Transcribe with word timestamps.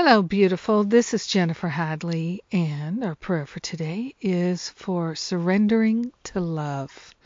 Hello, 0.00 0.22
beautiful. 0.22 0.84
This 0.84 1.12
is 1.12 1.26
Jennifer 1.26 1.66
Hadley, 1.66 2.40
and 2.52 3.02
our 3.02 3.16
prayer 3.16 3.46
for 3.46 3.58
today 3.58 4.14
is 4.20 4.68
for 4.68 5.16
surrendering 5.16 6.12
to 6.22 6.38
love. 6.38 7.16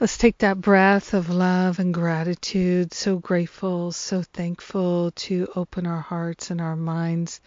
Let's 0.00 0.16
take 0.16 0.38
that 0.38 0.58
breath 0.58 1.12
of 1.12 1.28
love 1.28 1.78
and 1.78 1.92
gratitude. 1.92 2.94
So 2.94 3.18
grateful, 3.18 3.92
so 3.92 4.22
thankful 4.22 5.10
to 5.16 5.48
open 5.54 5.86
our 5.86 6.00
hearts 6.00 6.50
and 6.50 6.62
our 6.62 6.76
minds 6.76 7.42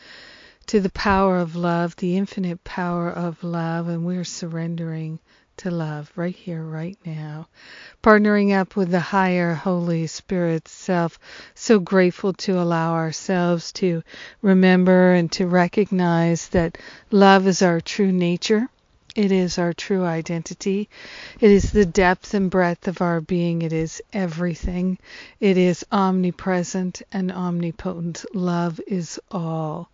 to 0.68 0.80
the 0.80 0.92
power 0.92 1.40
of 1.40 1.56
love, 1.56 1.96
the 1.96 2.16
infinite 2.16 2.64
power 2.64 3.10
of 3.10 3.44
love, 3.44 3.88
and 3.88 4.06
we're 4.06 4.24
surrendering 4.24 5.20
to 5.60 5.72
love 5.72 6.12
right 6.16 6.36
here, 6.36 6.64
right 6.64 6.98
now. 7.06 7.48
Partnering 8.04 8.58
up 8.58 8.76
with 8.76 8.92
the 8.92 9.00
higher 9.00 9.54
Holy 9.54 10.08
Spirit 10.08 10.68
self. 10.68 11.20
So 11.56 11.80
grateful 11.80 12.34
to 12.34 12.60
allow 12.60 12.94
ourselves 12.94 13.72
to 13.74 14.04
remember 14.42 15.14
and 15.14 15.32
to 15.34 15.48
recognize 15.48 16.50
that 16.50 16.78
love 17.12 17.48
is 17.48 17.62
our 17.62 17.82
true 17.82 18.12
nature 18.12 18.70
it 19.16 19.32
is 19.32 19.58
our 19.58 19.74
true 19.74 20.06
identity. 20.06 20.90
It 21.40 21.52
is 21.52 21.72
the 21.72 21.86
depth 21.86 22.34
and 22.34 22.50
breadth 22.50 22.88
of 22.88 23.02
our 23.02 23.22
being. 23.22 23.62
It 23.62 23.74
is 23.74 24.02
everything. 24.14 24.98
It 25.40 25.58
is 25.58 25.86
omnipresent 25.92 27.02
and 27.12 27.32
omnipotent. 27.32 28.26
Love 28.34 28.80
is 28.88 29.20
all. 29.32 29.90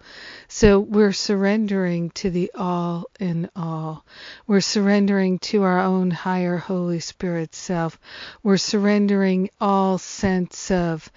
So 0.48 0.80
we're 0.80 1.14
surrendering 1.14 2.10
to 2.12 2.30
the 2.30 2.52
all 2.56 3.06
in 3.20 3.50
all. 3.56 4.06
We're 4.48 4.62
surrendering 4.62 5.40
to 5.40 5.64
our 5.64 5.80
own 5.80 6.12
higher 6.12 6.58
Holy 6.58 7.00
Spirit 7.00 7.56
self. 7.56 8.00
We're 8.44 8.58
surrendering 8.58 9.50
all 9.60 9.98
sense 9.98 10.70
of 10.72 11.12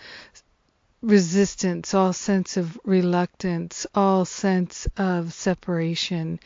resistance, 1.00 1.94
all 1.94 2.12
sense 2.12 2.56
of 2.56 2.78
reluctance, 2.84 3.86
all 3.94 4.24
sense 4.24 4.88
of 4.96 5.32
separation. 5.32 6.41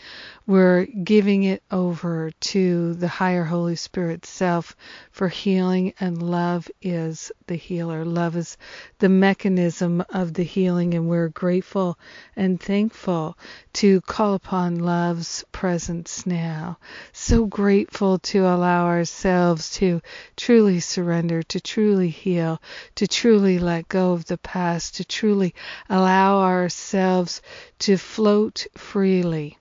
We're 0.46 0.84
giving 0.84 1.44
it 1.44 1.62
over 1.70 2.30
to 2.30 2.92
the 2.94 3.08
higher 3.08 3.44
Holy 3.44 3.76
Spirit 3.76 4.26
self 4.26 4.76
for 5.10 5.28
healing, 5.28 5.94
and 5.98 6.22
love 6.22 6.70
is 6.82 7.32
the 7.46 7.54
healer. 7.54 8.04
Love 8.04 8.36
is 8.36 8.58
the 8.98 9.08
mechanism 9.08 10.04
of 10.10 10.34
the 10.34 10.42
healing, 10.42 10.92
and 10.92 11.08
we're 11.08 11.28
grateful 11.28 11.98
and 12.36 12.60
thankful 12.60 13.38
to 13.72 14.02
call 14.02 14.34
upon 14.34 14.80
love's 14.80 15.44
presence 15.52 16.26
now. 16.26 16.78
So 17.12 17.46
grateful 17.46 18.18
to 18.18 18.40
allow 18.40 18.86
ourselves 18.86 19.70
to 19.76 20.02
truly 20.36 20.80
surrender, 20.80 21.42
to 21.44 21.60
truly 21.60 22.10
heal, 22.10 22.60
to 22.96 23.06
truly 23.06 23.58
let 23.58 23.88
go 23.88 24.12
of 24.12 24.26
the 24.26 24.41
past, 24.42 24.96
to 24.96 25.04
truly 25.04 25.54
allow 25.88 26.40
ourselves 26.40 27.42
to 27.80 27.96
float 27.96 28.66
freely 28.76 29.58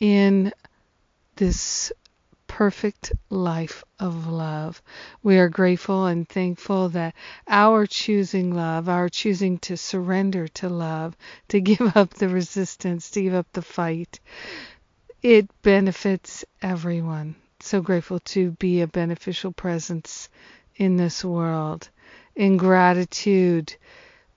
in 0.00 0.52
this 1.36 1.92
perfect 2.48 3.12
life 3.30 3.84
of 4.00 4.26
love. 4.26 4.82
We 5.22 5.38
are 5.38 5.48
grateful 5.48 6.06
and 6.06 6.28
thankful 6.28 6.88
that 6.88 7.14
our 7.46 7.86
choosing 7.86 8.54
love, 8.54 8.88
our 8.88 9.08
choosing 9.08 9.58
to 9.60 9.76
surrender 9.76 10.48
to 10.48 10.68
love, 10.68 11.16
to 11.48 11.60
give 11.60 11.80
up 11.96 12.14
the 12.14 12.28
resistance, 12.28 13.10
to 13.10 13.22
give 13.22 13.34
up 13.34 13.46
the 13.52 13.62
fight, 13.62 14.18
it 15.22 15.48
benefits 15.62 16.44
everyone. 16.62 17.36
So 17.60 17.80
grateful 17.80 18.20
to 18.20 18.52
be 18.52 18.80
a 18.80 18.86
beneficial 18.86 19.52
presence 19.52 20.28
in 20.76 20.96
this 20.96 21.24
world 21.24 21.88
in 22.38 22.56
gratitude, 22.56 23.74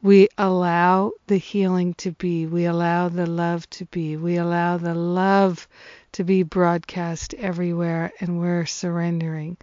we 0.02 0.28
allow 0.36 1.12
the 1.28 1.38
healing 1.38 1.94
to 1.94 2.12
be. 2.12 2.48
We 2.48 2.66
allow 2.66 3.10
the 3.10 3.28
love 3.28 3.70
to 3.70 3.86
be. 3.86 4.18
We 4.18 4.38
allow 4.38 4.78
the 4.78 4.96
love 4.96 5.68
to 6.14 6.24
be 6.24 6.42
broadcast 6.42 7.36
everywhere, 7.36 8.12
and 8.20 8.40
we're 8.40 8.66
surrendering 8.66 9.56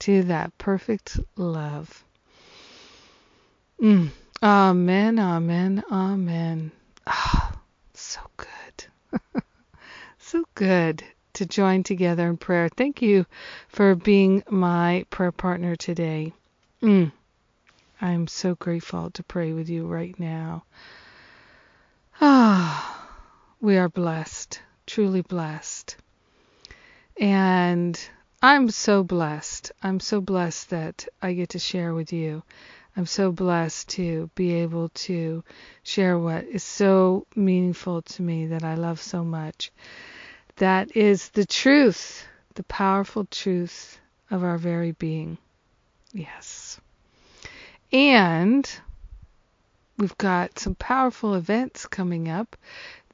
to 0.00 0.24
that 0.24 0.58
perfect 0.58 1.20
love. 1.36 2.04
Mm. 3.80 4.10
Amen, 4.42 5.18
amen, 5.20 5.84
amen. 5.90 6.72
Ah, 7.06 7.52
so 7.94 8.20
good. 8.36 9.22
so 10.18 10.44
good 10.56 11.04
to 11.34 11.46
join 11.46 11.84
together 11.84 12.28
in 12.28 12.36
prayer. 12.36 12.68
Thank 12.68 13.00
you 13.00 13.26
for 13.68 13.94
being 13.94 14.42
my 14.50 15.06
prayer 15.10 15.32
partner 15.32 15.76
today. 15.76 16.32
Mm. 16.82 17.12
I'm 18.00 18.26
so 18.26 18.54
grateful 18.54 19.10
to 19.12 19.22
pray 19.22 19.52
with 19.52 19.70
you 19.70 19.86
right 19.86 20.18
now. 20.20 20.64
Ah, 22.20 23.08
we 23.60 23.78
are 23.78 23.88
blessed, 23.88 24.60
truly 24.86 25.22
blessed. 25.22 25.96
And 27.18 27.98
I'm 28.42 28.68
so 28.68 29.02
blessed. 29.02 29.72
I'm 29.82 29.98
so 30.00 30.20
blessed 30.20 30.70
that 30.70 31.08
I 31.22 31.32
get 31.32 31.50
to 31.50 31.58
share 31.58 31.94
with 31.94 32.12
you. 32.12 32.42
I'm 32.96 33.06
so 33.06 33.32
blessed 33.32 33.88
to 33.90 34.30
be 34.34 34.54
able 34.54 34.90
to 34.90 35.42
share 35.82 36.18
what 36.18 36.44
is 36.44 36.62
so 36.62 37.26
meaningful 37.34 38.02
to 38.02 38.22
me 38.22 38.46
that 38.46 38.64
I 38.64 38.74
love 38.74 39.00
so 39.00 39.24
much. 39.24 39.72
That 40.56 40.96
is 40.96 41.30
the 41.30 41.46
truth, 41.46 42.26
the 42.54 42.64
powerful 42.64 43.24
truth 43.26 43.98
of 44.30 44.44
our 44.44 44.58
very 44.58 44.92
being. 44.92 45.38
Yes. 46.12 46.80
And 47.92 48.68
we've 49.96 50.16
got 50.18 50.58
some 50.58 50.74
powerful 50.74 51.34
events 51.34 51.86
coming 51.86 52.28
up. 52.28 52.56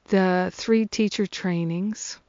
The 0.09 0.51
three 0.53 0.85
teacher 0.85 1.25
trainings 1.27 2.19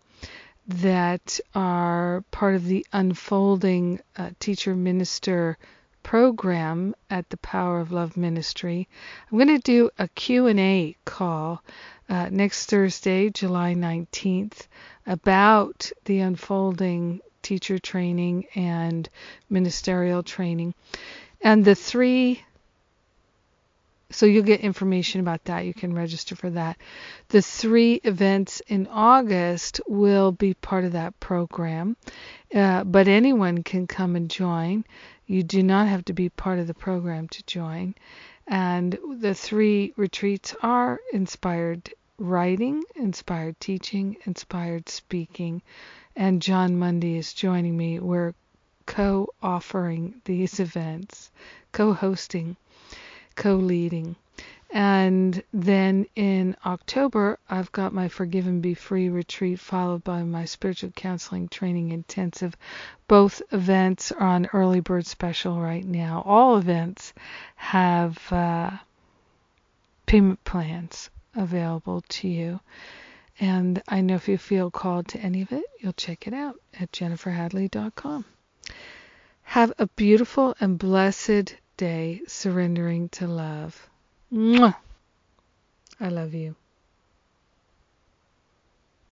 that 0.67 1.41
are 1.55 2.25
part 2.31 2.55
of 2.55 2.65
the 2.65 2.87
unfolding 2.93 4.01
uh, 4.17 4.31
teacher 4.39 4.75
minister 4.75 5.59
program 6.03 6.95
at 7.11 7.29
the 7.31 7.37
Power 7.39 7.81
of 7.81 7.91
Love 7.91 8.17
Ministry. 8.17 8.89
I'm 9.31 9.39
going 9.39 9.49
to 9.49 9.59
do 9.59 9.91
a 9.99 10.09
Q&A 10.09 10.97
call 11.05 11.63
uh, 12.09 12.29
next 12.31 12.67
Thursday, 12.67 13.31
July 13.31 13.75
19th, 13.75 14.67
about 15.07 15.91
the 16.05 16.21
unfolding 16.21 17.21
teacher 17.43 17.79
training 17.79 18.47
and 18.55 19.09
ministerial 19.51 20.23
training. 20.23 20.75
And 21.45 21.63
the 21.63 21.75
three, 21.75 22.43
so 24.11 24.25
you'll 24.25 24.45
get 24.45 24.61
information 24.61 25.21
about 25.21 25.45
that. 25.45 25.67
You 25.67 25.75
can 25.75 25.95
register 25.95 26.35
for 26.35 26.49
that. 26.49 26.79
The 27.29 27.43
three 27.43 28.01
events 28.03 28.63
in 28.67 28.87
August 28.87 29.79
will 29.87 30.33
be 30.33 30.55
part 30.55 30.85
of 30.85 30.93
that 30.93 31.21
program, 31.21 31.99
uh, 32.55 32.85
but 32.85 33.09
anyone 33.09 33.63
can 33.63 33.87
come 33.87 34.17
and 34.17 34.31
join. 34.31 34.87
You 35.27 35.43
do 35.43 35.63
not 35.63 35.87
have 35.87 36.07
to 36.07 36.15
be 36.15 36.31
part 36.31 36.59
of 36.59 36.67
the 36.67 36.73
program 36.73 37.29
to 37.29 37.43
join. 37.45 37.95
And 38.47 38.99
the 39.19 39.35
three 39.35 39.93
retreats 39.99 40.55
are 40.63 40.99
inspired 41.13 41.93
writing, 42.17 42.83
inspired 42.95 43.61
teaching, 43.61 44.17
inspired 44.25 44.89
speaking. 44.89 45.61
And 46.17 46.41
Jon 46.41 46.79
Mundy 46.79 47.19
is 47.19 47.35
joining 47.35 47.77
me. 47.77 47.99
We're 47.99 48.33
co 48.87 49.29
offering 49.43 50.21
these 50.25 50.61
events, 50.61 51.31
co 51.73 51.93
hosting, 51.93 52.57
co 53.35 53.57
leading. 53.57 54.17
And 54.71 55.43
then 55.53 56.07
in 56.17 56.57
October, 56.67 57.39
I've 57.49 57.71
got 57.71 57.93
my 57.93 58.09
Forgive 58.09 58.49
and 58.49 58.61
Be 58.61 58.75
Free 58.75 59.09
retreat, 59.09 59.61
followed 59.61 60.03
by 60.03 60.25
my 60.25 60.47
spiritual 60.47 60.91
counseling 60.91 61.47
training 61.49 61.93
intensive. 61.93 62.57
Both 63.07 63.41
events 63.53 64.11
are 64.11 64.27
on 64.27 64.49
early 64.53 64.81
bird 64.81 65.07
special 65.07 65.61
right 65.61 65.85
now. 65.85 66.23
All 66.27 66.57
events 66.57 67.13
have 67.55 68.19
uh, 68.33 68.71
payment 70.07 70.43
plans 70.45 71.09
available 71.37 72.03
to 72.09 72.29
you. 72.29 72.61
And 73.39 73.83
I 73.89 74.01
know 74.01 74.17
if 74.17 74.29
you 74.29 74.39
feel 74.39 74.71
called 74.71 75.09
to 75.09 75.21
any 75.21 75.43
of 75.43 75.53
it, 75.53 75.65
you'll 75.79 75.93
check 75.93 76.27
it 76.27 76.35
out 76.35 76.57
at 76.81 76.93
jenniferhadley.com. 76.93 78.25
Have 79.45 79.73
a 79.79 79.87
beautiful 79.87 80.55
and 80.61 80.79
blessed 80.79 81.55
day 81.77 82.23
surrendering 82.27 83.09
to 83.11 83.27
love. 83.27 83.89
Mwah! 84.33 84.75
I 86.01 86.09
love 86.09 86.35
you. 86.35 86.57